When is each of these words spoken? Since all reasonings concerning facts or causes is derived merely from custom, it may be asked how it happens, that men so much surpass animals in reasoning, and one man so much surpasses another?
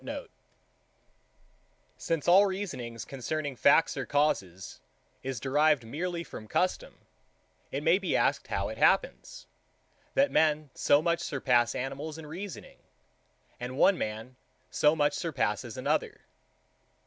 Since 1.95 2.27
all 2.27 2.47
reasonings 2.47 3.05
concerning 3.05 3.55
facts 3.55 3.95
or 3.95 4.07
causes 4.07 4.81
is 5.21 5.39
derived 5.39 5.85
merely 5.85 6.23
from 6.23 6.47
custom, 6.47 7.05
it 7.71 7.83
may 7.83 7.99
be 7.99 8.15
asked 8.17 8.47
how 8.47 8.69
it 8.69 8.79
happens, 8.79 9.45
that 10.15 10.31
men 10.31 10.71
so 10.73 11.03
much 11.03 11.19
surpass 11.19 11.75
animals 11.75 12.17
in 12.17 12.25
reasoning, 12.25 12.79
and 13.59 13.77
one 13.77 13.95
man 13.95 14.37
so 14.71 14.95
much 14.95 15.13
surpasses 15.13 15.77
another? 15.77 16.21